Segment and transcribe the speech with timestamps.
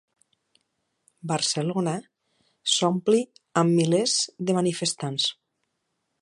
[1.31, 1.93] Barcelona
[2.77, 3.21] s'ompli
[3.63, 4.17] amb milers
[4.49, 5.29] de manifestants